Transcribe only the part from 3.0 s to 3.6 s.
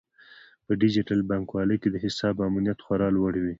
لوړ وي.